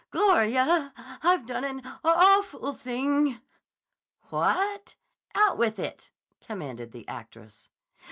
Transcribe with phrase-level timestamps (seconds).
[0.09, 3.39] "Gloria, I've done an awful thing!"
[4.31, 4.95] "What?
[5.35, 7.69] Out with it," commanded the actress.